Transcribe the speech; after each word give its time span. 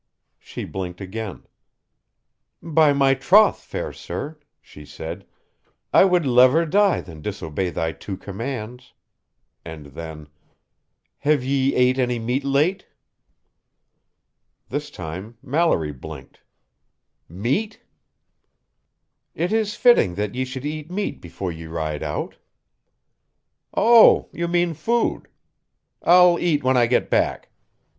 She 0.39 0.65
blinked 0.65 0.99
again. 0.99 1.45
"By 2.63 2.91
my 2.91 3.13
troth, 3.13 3.59
fair 3.61 3.93
sir," 3.93 4.39
she 4.59 4.83
said, 4.83 5.27
"I 5.93 6.05
would 6.05 6.25
lever 6.25 6.65
die 6.65 7.01
than 7.01 7.21
disobey 7.21 7.69
thy 7.69 7.91
two 7.91 8.17
commands." 8.17 8.93
And 9.63 9.85
then, 9.93 10.27
"Have 11.19 11.43
ye 11.43 11.75
ate 11.75 11.99
any 11.99 12.17
meat 12.17 12.43
late?" 12.43 12.87
This 14.69 14.89
time, 14.89 15.37
Mallory 15.43 15.91
blinked, 15.91 16.39
"Meat?" 17.29 17.79
"It 19.35 19.53
is 19.53 19.75
fitting 19.75 20.15
that 20.15 20.33
ye 20.33 20.45
should 20.45 20.65
eat 20.65 20.89
meat 20.89 21.23
afore 21.23 21.51
ye 21.51 21.67
ride 21.67 22.01
out." 22.01 22.37
"Oh, 23.75 24.29
you 24.33 24.47
mean 24.47 24.73
food. 24.73 25.27
I'll 26.01 26.39
eat 26.39 26.63
when 26.63 26.75
I 26.75 26.87
get 26.87 27.11
back. 27.11 27.49